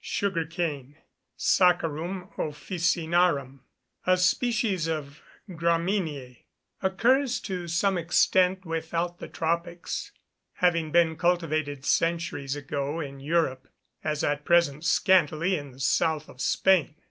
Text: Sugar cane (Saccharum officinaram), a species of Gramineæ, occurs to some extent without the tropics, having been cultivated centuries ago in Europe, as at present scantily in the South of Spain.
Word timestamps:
Sugar 0.03 0.45
cane 0.45 0.97
(Saccharum 1.37 2.31
officinaram), 2.35 3.59
a 4.07 4.17
species 4.17 4.87
of 4.87 5.21
Gramineæ, 5.47 6.39
occurs 6.81 7.39
to 7.41 7.67
some 7.67 7.99
extent 7.99 8.65
without 8.65 9.19
the 9.19 9.27
tropics, 9.27 10.11
having 10.53 10.91
been 10.91 11.17
cultivated 11.17 11.85
centuries 11.85 12.55
ago 12.55 12.99
in 12.99 13.19
Europe, 13.19 13.67
as 14.03 14.23
at 14.23 14.43
present 14.43 14.83
scantily 14.83 15.55
in 15.55 15.69
the 15.71 15.79
South 15.79 16.27
of 16.29 16.41
Spain. 16.41 16.95